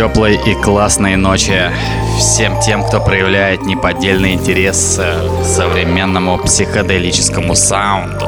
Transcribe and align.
Теплой 0.00 0.40
и 0.46 0.54
классной 0.54 1.16
ночи 1.16 1.70
всем 2.18 2.58
тем, 2.60 2.82
кто 2.82 3.00
проявляет 3.00 3.66
неподдельный 3.66 4.32
интерес 4.32 4.98
к 4.98 5.44
современному 5.44 6.38
психоделическому 6.38 7.54
саунду 7.54 8.26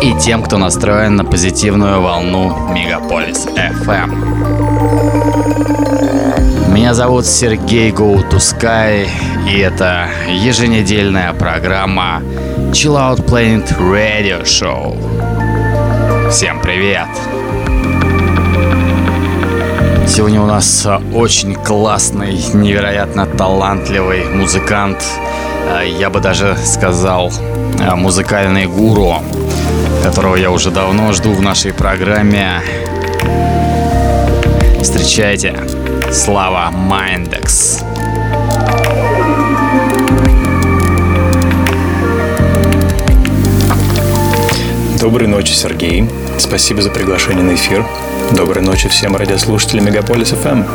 и 0.00 0.14
тем, 0.20 0.40
кто 0.44 0.56
настроен 0.56 1.16
на 1.16 1.24
позитивную 1.24 2.00
волну 2.00 2.70
Мегаполис 2.72 3.46
FM. 3.46 4.12
Меня 6.72 6.94
зовут 6.94 7.26
Сергей 7.26 7.90
Sky, 7.90 9.08
и 9.48 9.58
это 9.58 10.06
еженедельная 10.28 11.32
программа 11.32 12.22
Chill 12.70 12.94
Out 12.94 13.26
Planet 13.26 13.76
Radio 13.80 14.44
Show. 14.44 14.96
Всем 16.30 16.60
привет! 16.60 17.08
Сегодня 20.08 20.40
у 20.40 20.46
нас 20.46 20.86
а, 20.86 21.00
очень 21.14 21.54
классный, 21.54 22.32
невероятно 22.54 23.26
талантливый 23.26 24.24
музыкант. 24.24 25.04
А, 25.70 25.82
я 25.82 26.08
бы 26.08 26.18
даже 26.20 26.56
сказал, 26.64 27.30
а, 27.78 27.94
музыкальный 27.94 28.66
гуру, 28.66 29.16
которого 30.02 30.36
я 30.36 30.50
уже 30.50 30.70
давно 30.70 31.12
жду 31.12 31.32
в 31.32 31.42
нашей 31.42 31.74
программе. 31.74 32.62
Встречайте, 34.80 35.54
Слава 36.10 36.70
Майндекс. 36.70 37.80
Доброй 44.98 45.28
ночи, 45.28 45.52
Сергей. 45.52 46.08
Спасибо 46.38 46.82
за 46.82 46.90
приглашение 46.90 47.44
на 47.44 47.54
эфир. 47.54 47.84
Доброй 48.32 48.62
ночи 48.62 48.88
всем 48.88 49.16
радиослушателям 49.16 49.86
Мегаполис 49.86 50.32
FM. 50.32 50.68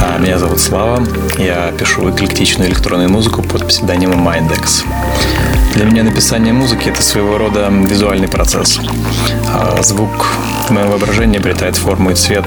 А, 0.00 0.18
меня 0.18 0.38
зовут 0.38 0.60
Слава. 0.60 1.04
Я 1.36 1.72
пишу 1.72 2.08
эклектичную 2.08 2.70
электронную 2.70 3.10
музыку 3.10 3.42
под 3.42 3.66
псевдонимом 3.66 4.26
Mindex. 4.26 4.84
Для 5.74 5.84
меня 5.84 6.04
написание 6.04 6.52
музыки— 6.52 6.88
это 6.90 7.02
своего 7.02 7.36
рода 7.36 7.68
визуальный 7.68 8.28
процесс. 8.28 8.80
А 9.48 9.82
звук 9.82 10.36
в 10.68 10.70
моем 10.70 10.88
воображении 10.88 11.38
обретает 11.38 11.76
форму 11.76 12.12
и 12.12 12.14
цвет. 12.14 12.44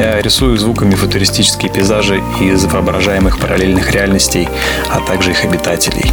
Я 0.00 0.22
рисую 0.22 0.56
звуками 0.56 0.94
футуристические 0.94 1.70
пейзажи 1.70 2.22
из 2.40 2.64
воображаемых 2.64 3.38
параллельных 3.38 3.90
реальностей, 3.90 4.48
а 4.88 5.00
также 5.00 5.32
их 5.32 5.44
обитателей. 5.44 6.10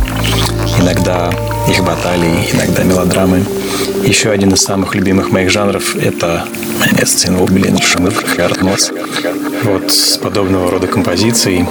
Иногда 0.81 1.31
их 1.69 1.81
баталии, 1.85 2.49
иногда 2.51 2.83
мелодрамы. 2.83 3.45
Еще 4.03 4.29
один 4.29 4.49
из 4.49 4.61
самых 4.61 4.93
любимых 4.93 5.31
моих 5.31 5.49
жанров– 5.49 5.95
это 6.03 6.45
вот 9.63 9.89
с 9.89 10.17
подобного 10.17 10.69
рода 10.69 10.87
композицией 10.87 11.65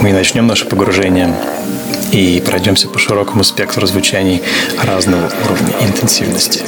мы 0.00 0.12
начнем 0.12 0.48
наше 0.48 0.64
погружение 0.64 1.32
и 2.10 2.42
пройдемся 2.44 2.88
по 2.88 2.98
широкому 2.98 3.44
спектру 3.44 3.86
звучаний 3.86 4.42
разного 4.82 5.30
уровня 5.44 5.72
интенсивности. 5.86 6.64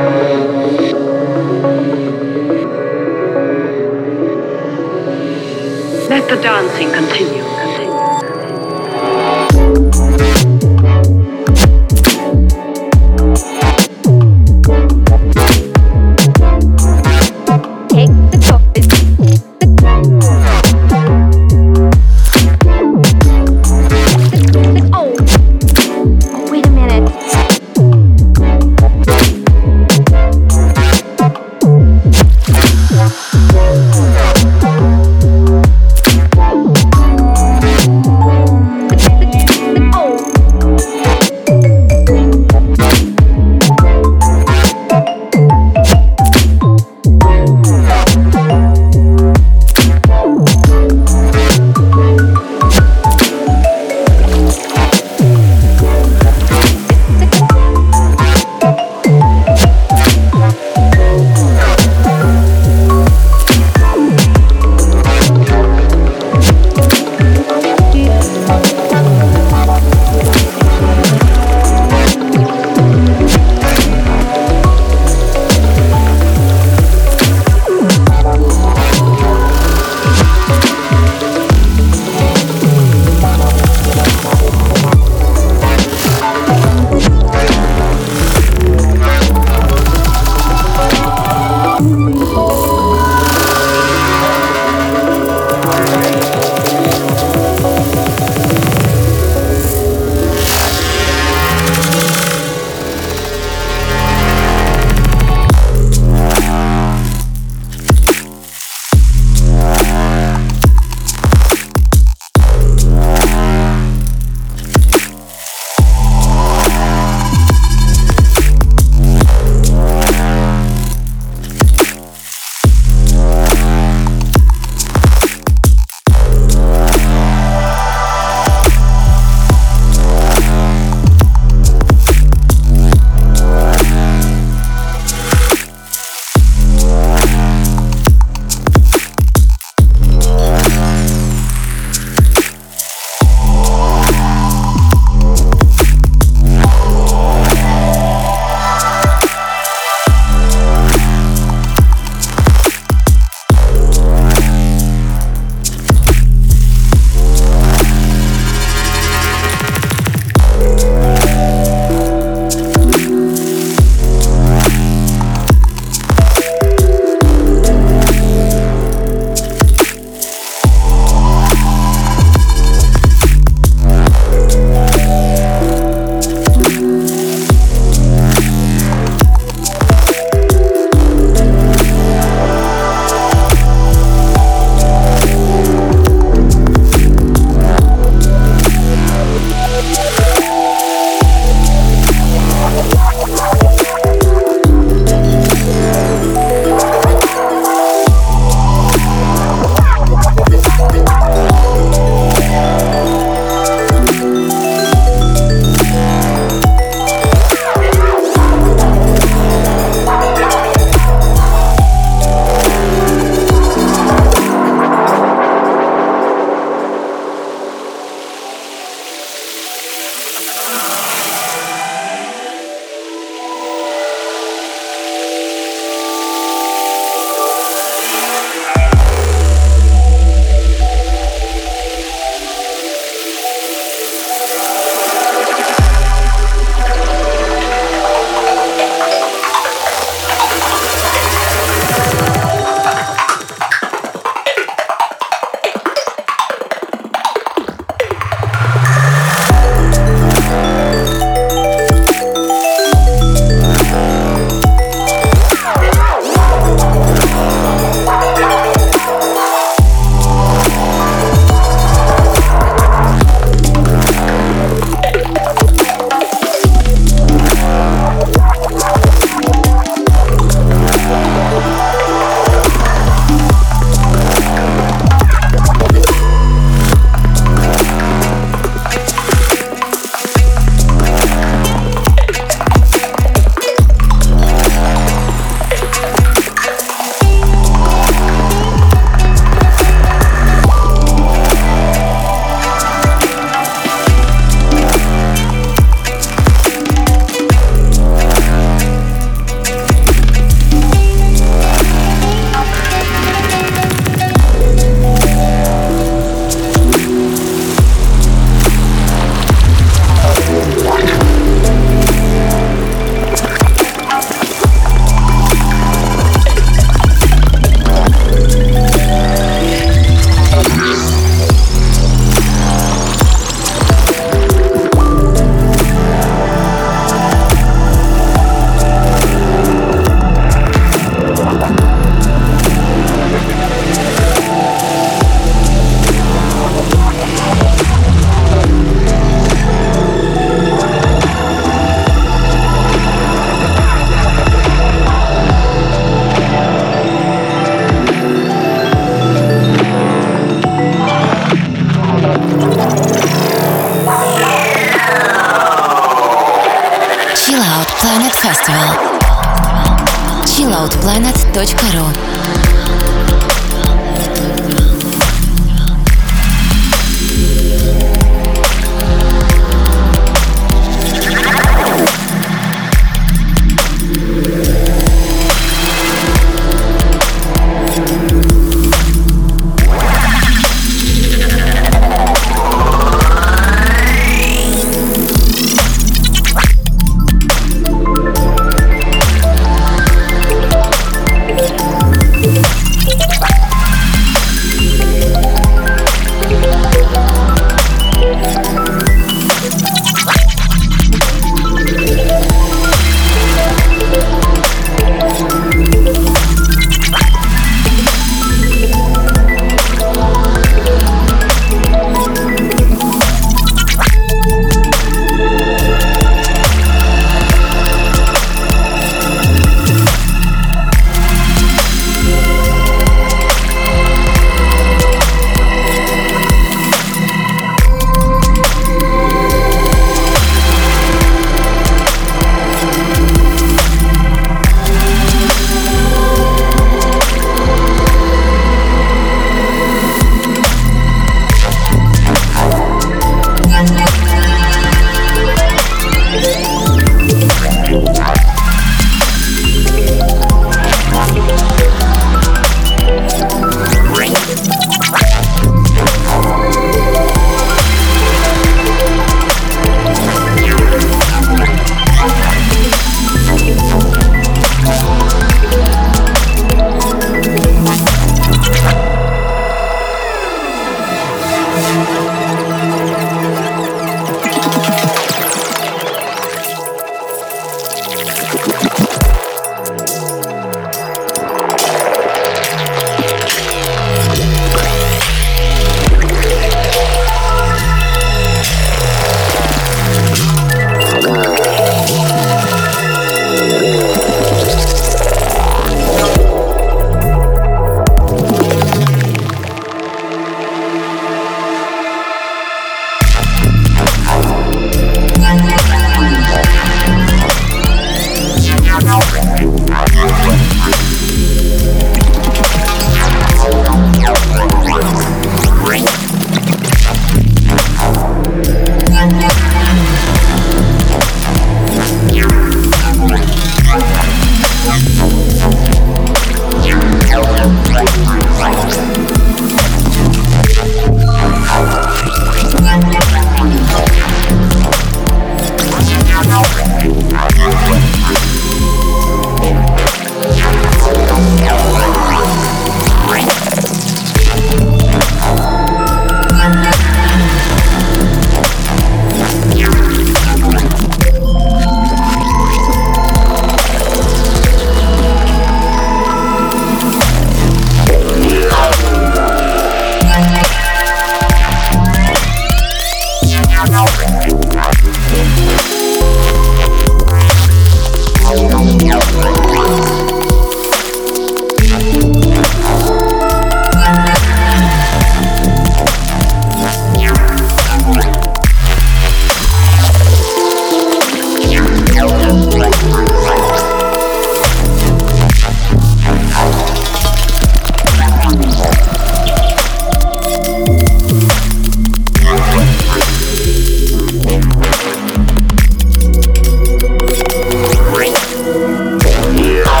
Yeah. 599.53 600.00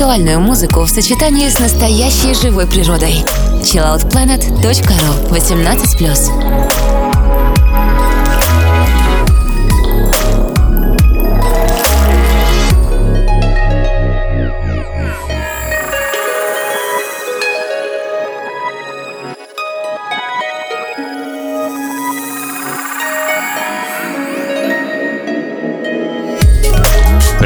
Интеллектуальную 0.00 0.40
музыку 0.40 0.80
в 0.80 0.88
сочетании 0.88 1.50
с 1.50 1.58
настоящей 1.58 2.32
живой 2.32 2.66
природой. 2.66 3.22
chilloutplanet.ru 3.60 5.28
18+. 5.28 7.09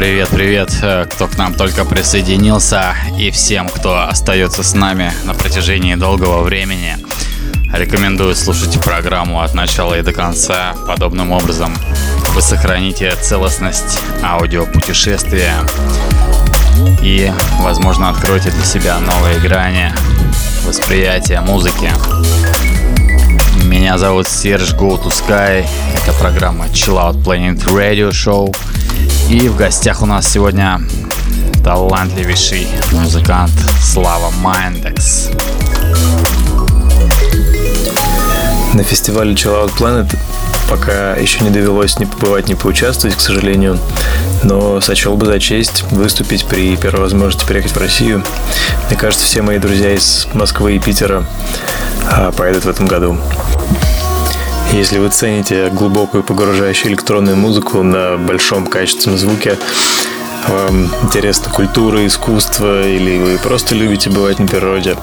Привет, 0.05 0.29
привет, 0.29 0.69
э, 0.83 1.07
кто 1.11 1.25
к 1.25 1.35
нам 1.35 1.55
только 1.55 1.83
присоединился 1.83 2.93
и 3.17 3.31
всем, 3.31 3.67
кто 3.67 4.07
остается 4.07 4.61
с 4.61 4.75
нами 4.75 5.11
на 5.23 5.33
протяжении 5.33 5.95
долгого 5.95 6.43
времени. 6.43 6.95
Рекомендую 7.73 8.35
слушать 8.35 8.79
программу 8.83 9.41
от 9.41 9.55
начала 9.55 9.95
и 9.95 10.03
до 10.03 10.13
конца. 10.13 10.75
Подобным 10.87 11.31
образом 11.31 11.75
вы 12.35 12.41
сохраните 12.43 13.15
целостность 13.15 13.99
аудиопутешествия 14.21 15.55
и, 17.01 17.31
возможно, 17.61 18.09
откроете 18.09 18.51
для 18.51 18.63
себя 18.63 18.99
новые 18.99 19.39
грани 19.39 19.91
восприятия 20.67 21.41
музыки. 21.41 21.91
Меня 23.63 23.97
зовут 23.97 24.27
Серж 24.27 24.75
Go 24.75 25.03
to 25.03 25.07
Sky. 25.07 25.65
Это 25.95 26.13
программа 26.19 26.65
Chill 26.65 26.97
Out 26.97 27.23
Planet 27.23 27.57
Radio 27.73 28.11
Show. 28.11 28.55
И 29.29 29.49
в 29.49 29.57
гостях 29.57 30.03
у 30.03 30.05
нас 30.05 30.27
сегодня 30.27 30.79
талантливейший 31.63 32.67
музыкант 32.91 33.51
Слава 33.81 34.29
Майндекс. 34.29 35.29
На 38.73 38.83
фестивале 38.83 39.33
Chill 39.33 39.65
Out 39.65 39.77
Planet 39.77 40.15
пока 40.69 41.15
еще 41.15 41.43
не 41.43 41.49
довелось 41.49 41.97
ни 41.97 42.05
побывать, 42.05 42.47
ни 42.47 42.53
поучаствовать, 42.53 43.17
к 43.17 43.19
сожалению, 43.19 43.79
но 44.43 44.79
сочел 44.79 45.15
бы 45.15 45.25
за 45.25 45.39
честь 45.39 45.83
выступить 45.91 46.45
при 46.45 46.75
первой 46.77 47.01
возможности 47.01 47.47
приехать 47.47 47.71
в 47.71 47.77
Россию. 47.77 48.23
Мне 48.87 48.97
кажется, 48.97 49.25
все 49.25 49.41
мои 49.41 49.57
друзья 49.57 49.93
из 49.93 50.27
Москвы 50.33 50.75
и 50.75 50.79
Питера 50.79 51.25
а, 52.11 52.31
поедут 52.31 52.65
в 52.65 52.69
этом 52.69 52.85
году. 52.85 53.17
Если 54.71 54.97
вы 54.97 55.09
цените 55.09 55.69
глубокую 55.69 56.23
погружающую 56.23 56.91
электронную 56.91 57.37
музыку 57.37 57.81
на 57.83 58.17
большом 58.17 58.67
качественном 58.67 59.17
звуке, 59.17 59.57
вам 60.47 60.89
интересна 61.03 61.51
культура, 61.51 62.05
искусство, 62.05 62.87
или 62.87 63.17
вы 63.17 63.37
просто 63.37 63.75
любите 63.75 64.09
бывать 64.09 64.39
на 64.39 64.47
природе, 64.47 64.95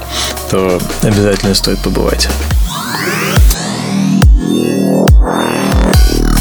то 0.50 0.80
обязательно 1.02 1.54
стоит 1.54 1.78
побывать. 1.80 2.28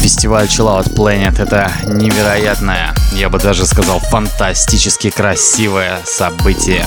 Фестиваль 0.00 0.46
Chill 0.46 0.66
Out 0.66 0.94
Planet— 0.94 1.40
это 1.42 1.72
невероятное, 1.86 2.94
я 3.12 3.28
бы 3.28 3.38
даже 3.38 3.66
сказал, 3.66 4.00
фантастически 4.00 5.10
красивое 5.10 6.00
событие. 6.04 6.84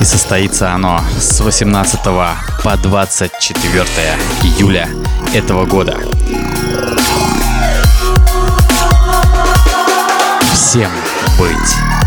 И 0.00 0.04
состоится 0.04 0.72
оно 0.72 1.00
с 1.18 1.40
18 1.40 2.00
по 2.04 2.76
24 2.82 3.84
июля 4.42 4.88
этого 5.34 5.66
года. 5.66 5.98
Всем 10.52 10.90
быть! 11.38 11.97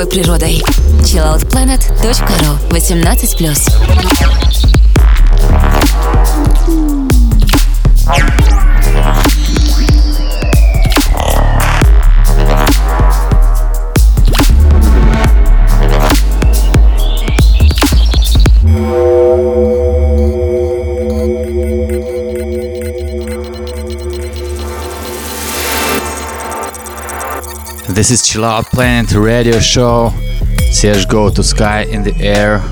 Живой 0.00 0.06
природой. 0.06 0.62
chilloutplanet.ru 1.02 2.58
18+. 2.70 3.89
This 28.00 28.10
is 28.12 28.22
Chill 28.22 28.46
Out 28.46 28.64
Planet 28.70 29.12
Radio 29.12 29.58
Show. 29.60 30.14
Serge 30.72 31.06
Go 31.06 31.28
to 31.28 31.42
Sky 31.42 31.82
in 31.82 32.02
the 32.02 32.18
Air. 32.18 32.62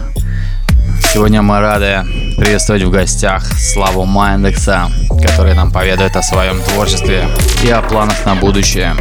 Сегодня 1.13 1.43
мы 1.43 1.61
рады 1.61 2.03
приветствовать 2.39 2.83
в 2.83 2.91
гостях 2.91 3.45
Славу 3.45 4.07
Майндекса, 4.07 4.91
который 5.23 5.53
нам 5.53 5.71
поведает 5.71 6.17
о 6.17 6.23
своем 6.23 6.63
творчестве 6.63 7.29
и 7.63 7.69
о 7.69 7.83
планах 7.83 8.25
на 8.25 8.37
будущее. 8.37 8.97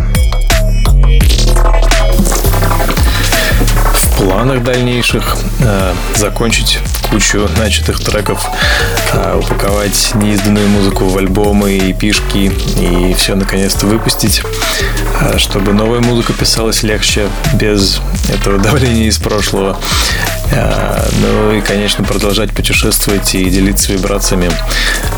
В 3.94 4.18
планах 4.18 4.62
дальнейших 4.64 5.38
э, 5.62 5.94
закончить 6.16 6.80
кучу 7.10 7.48
начатых 7.58 8.02
треков, 8.02 8.46
э, 9.14 9.40
упаковать 9.42 10.12
неизданную 10.16 10.68
музыку 10.68 11.06
в 11.06 11.18
альбомы 11.18 11.78
и 11.78 11.94
пишки 11.94 12.52
и 12.82 13.14
все 13.14 13.36
наконец-то 13.36 13.86
выпустить, 13.86 14.42
чтобы 15.38 15.74
новая 15.74 15.99
музыка 15.99 16.34
писалась 16.34 16.84
легче, 16.84 17.28
без 17.53 18.01
этого 18.34 18.57
давления 18.63 19.07
из 19.07 19.18
прошлого. 19.18 19.78
Э, 20.51 21.07
ну 21.22 21.51
и, 21.51 21.61
конечно, 21.61 22.03
продолжать 22.03 22.51
путешествовать 22.51 23.36
и 23.36 23.45
делиться 23.49 23.93
вибрациями 23.93 24.49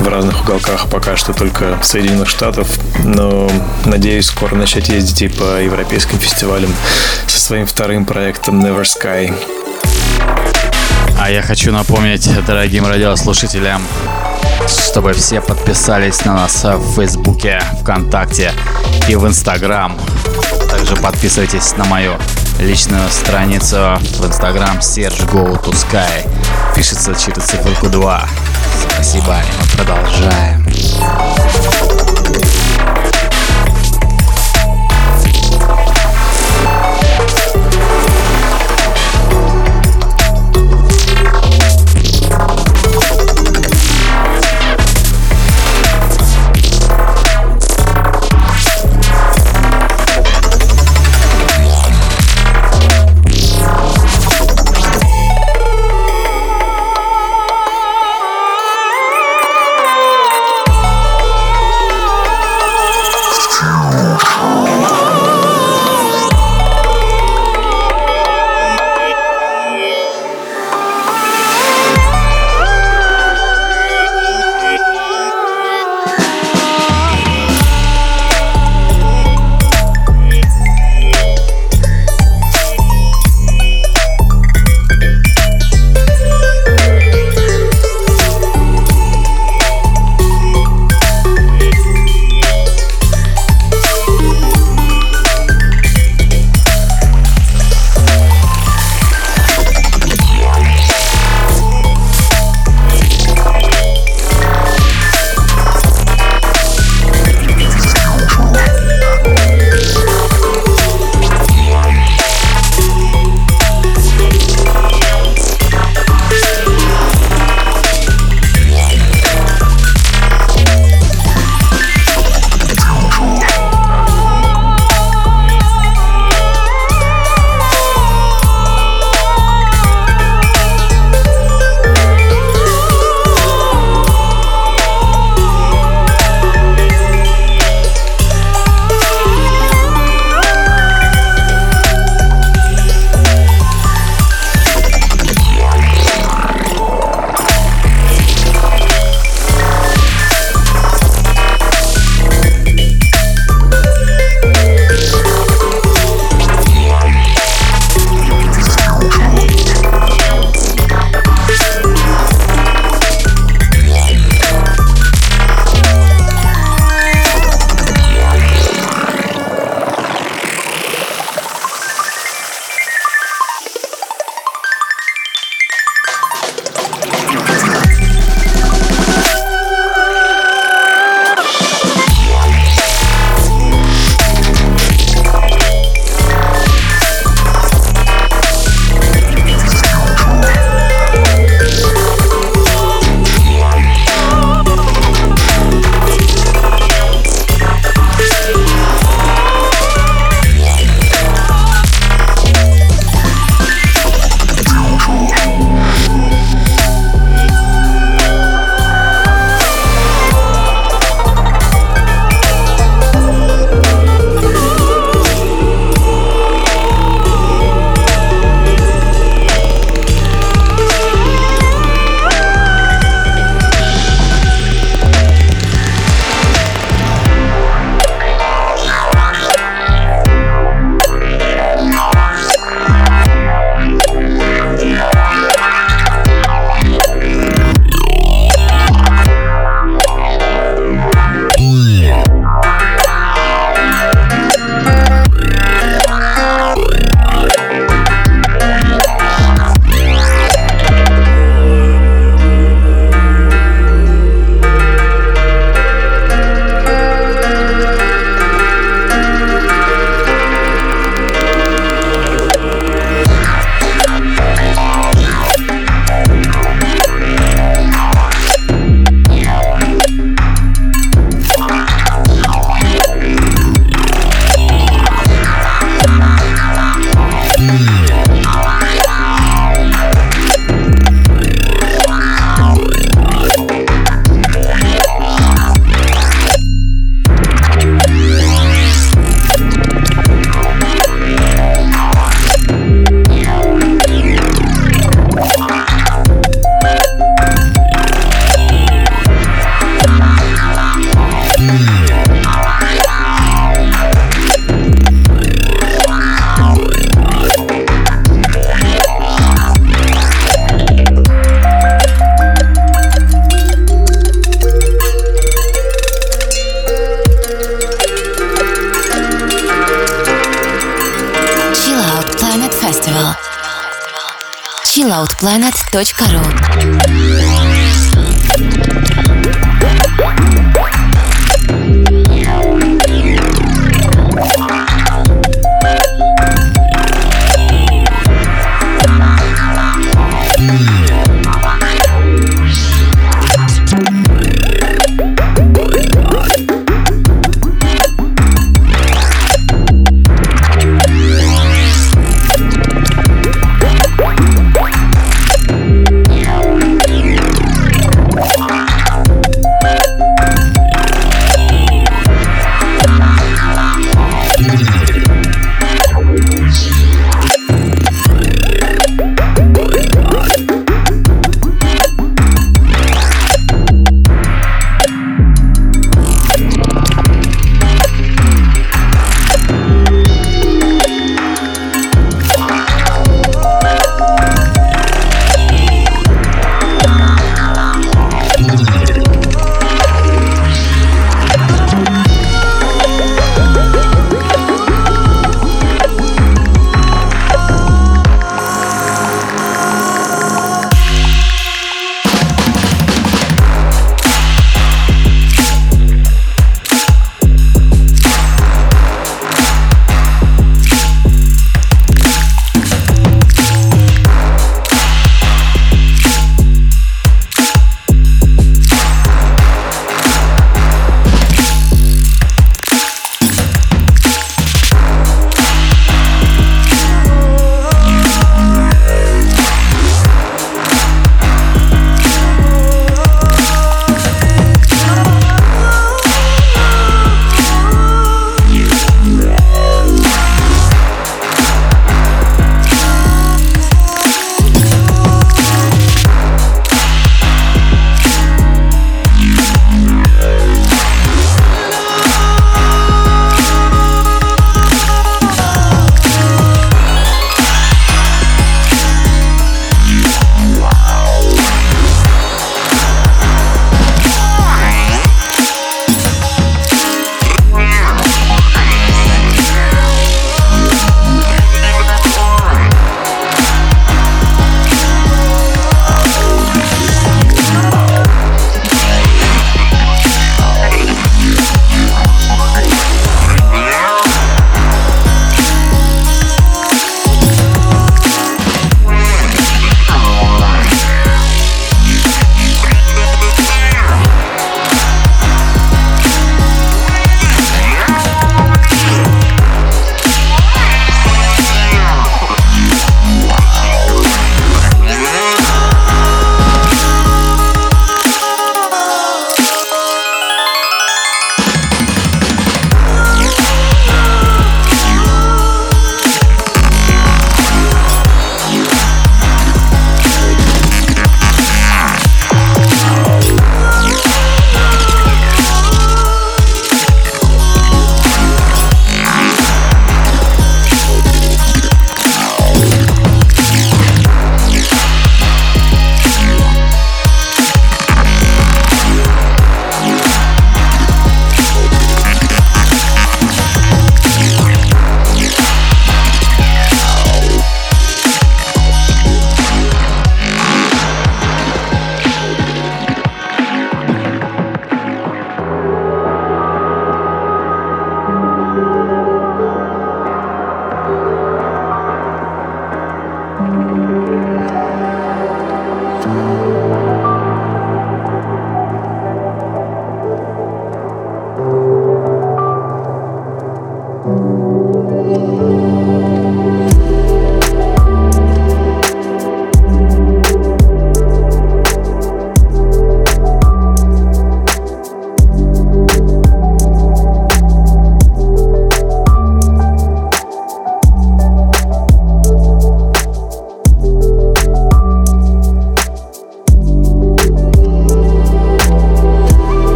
в 0.00 0.08
разных 0.08 0.42
уголках, 0.42 0.88
пока 0.88 1.16
что 1.16 1.32
только 1.32 1.78
Соединенных 1.82 2.28
Штатов, 2.28 2.78
но 3.04 3.50
надеюсь 3.84 4.26
скоро 4.26 4.54
начать 4.54 4.88
ездить 4.88 5.22
и 5.22 5.28
по 5.28 5.60
европейским 5.60 6.18
фестивалям 6.18 6.74
со 7.26 7.40
своим 7.40 7.66
вторым 7.66 8.04
проектом 8.04 8.64
Never 8.64 8.82
Sky. 8.82 9.34
А 11.18 11.30
я 11.30 11.42
хочу 11.42 11.70
напомнить 11.70 12.28
дорогим 12.46 12.86
радиослушателям, 12.86 13.82
чтобы 14.78 15.12
все 15.12 15.40
подписались 15.40 16.24
на 16.24 16.34
нас 16.34 16.64
в 16.64 16.94
Фейсбуке, 16.96 17.60
ВКонтакте 17.80 18.52
и 19.08 19.16
в 19.16 19.26
Инстаграм. 19.26 19.98
Также 20.70 20.96
подписывайтесь 20.96 21.76
на 21.76 21.84
мою 21.84 22.14
личную 22.58 23.08
страницу 23.10 23.76
в 24.18 24.26
Инстаграм 24.26 24.78
Serge 24.78 25.28
Go 25.30 25.60
to 25.62 25.72
Sky. 25.72 26.28
Пишется 26.74 27.14
через 27.14 27.44
циферку 27.44 27.88
2. 27.88 28.28
Спасибо, 28.90 29.36
и 29.40 29.52
мы 29.60 29.66
продолжаем. 29.76 30.66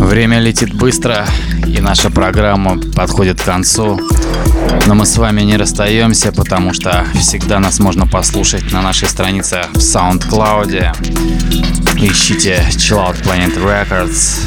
Время 0.00 0.40
летит 0.40 0.74
быстро, 0.74 1.28
и 1.64 1.80
наша 1.80 2.10
программа 2.10 2.80
подходит 2.80 3.40
к 3.40 3.44
концу. 3.44 4.00
Но 4.86 4.96
мы 4.96 5.06
с 5.06 5.16
вами 5.16 5.42
не 5.42 5.56
расстаемся, 5.56 6.32
потому 6.32 6.72
что 6.72 7.06
всегда 7.20 7.60
нас 7.60 7.78
можно 7.78 8.04
послушать 8.04 8.72
на 8.72 8.82
нашей 8.82 9.08
странице 9.08 9.66
в 9.74 9.78
SoundCloud. 9.78 10.96
Ищите 12.00 12.66
Chill 12.70 12.98
Out 12.98 13.22
Planet 13.22 13.56
Records. 13.62 14.40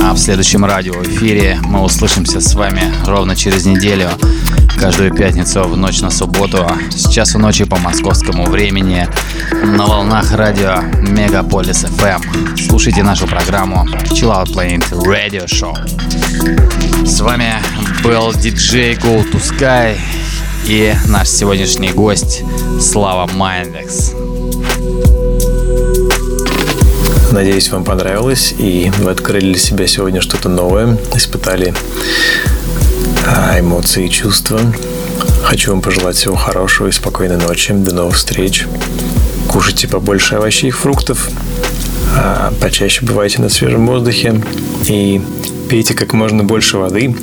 А 0.00 0.14
в 0.14 0.18
следующем 0.18 0.64
радиоэфире 0.64 1.58
мы 1.62 1.82
услышимся 1.82 2.40
с 2.40 2.54
вами 2.54 2.82
ровно 3.04 3.36
через 3.36 3.66
неделю 3.66 4.08
каждую 4.82 5.14
пятницу 5.14 5.62
в 5.62 5.76
ночь 5.76 6.00
на 6.00 6.10
субботу 6.10 6.66
с 6.90 7.08
часу 7.08 7.38
ночи 7.38 7.64
по 7.64 7.76
московскому 7.76 8.46
времени 8.46 9.06
на 9.64 9.86
волнах 9.86 10.32
радио 10.32 10.80
Мегаполис 11.00 11.84
FM. 11.84 12.20
Слушайте 12.68 13.04
нашу 13.04 13.28
программу 13.28 13.86
Chill 14.10 14.32
Out 14.32 14.52
Planet 14.52 14.84
Radio 15.04 15.46
Show. 15.46 15.76
С 17.06 17.20
вами 17.20 17.54
был 18.02 18.32
диджей 18.32 18.94
Go 18.94 19.24
to 19.30 19.40
Sky 19.40 19.96
и 20.66 20.92
наш 21.06 21.28
сегодняшний 21.28 21.92
гость 21.92 22.42
Слава 22.80 23.30
Майндекс. 23.32 24.14
Надеюсь, 27.30 27.70
вам 27.70 27.84
понравилось, 27.84 28.52
и 28.58 28.90
вы 28.98 29.12
открыли 29.12 29.52
для 29.52 29.60
себя 29.60 29.86
сегодня 29.86 30.20
что-то 30.20 30.48
новое, 30.48 30.98
испытали 31.14 31.72
эмоции 33.58 34.06
и 34.06 34.10
чувства. 34.10 34.60
Хочу 35.44 35.70
вам 35.70 35.80
пожелать 35.82 36.16
всего 36.16 36.36
хорошего 36.36 36.88
и 36.88 36.92
спокойной 36.92 37.36
ночи. 37.36 37.72
До 37.72 37.94
новых 37.94 38.16
встреч. 38.16 38.66
Кушайте 39.48 39.88
побольше 39.88 40.36
овощей 40.36 40.68
и 40.68 40.72
фруктов. 40.72 41.28
А 42.16 42.52
почаще 42.60 43.04
бывайте 43.04 43.40
на 43.40 43.48
свежем 43.48 43.86
воздухе. 43.86 44.40
И 44.86 45.20
пейте 45.68 45.94
как 45.94 46.12
можно 46.12 46.44
больше 46.44 46.78
воды. 46.78 47.14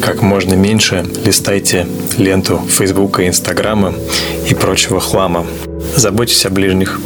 Как 0.00 0.22
можно 0.22 0.54
меньше 0.54 1.04
листайте 1.24 1.86
ленту 2.16 2.62
Фейсбука, 2.68 3.26
Инстаграма 3.26 3.94
и 4.48 4.54
прочего 4.54 5.00
хлама. 5.00 5.46
Заботьтесь 5.96 6.46
о 6.46 6.50
ближних. 6.50 7.00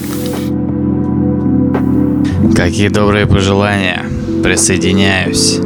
Какие 2.54 2.88
добрые 2.88 3.26
пожелания. 3.26 4.04
Присоединяюсь. 4.42 5.60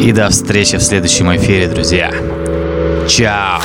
И 0.00 0.12
до 0.12 0.30
встречи 0.30 0.78
в 0.78 0.82
следующем 0.82 1.30
эфире, 1.36 1.68
друзья. 1.68 2.10
Чао! 3.06 3.60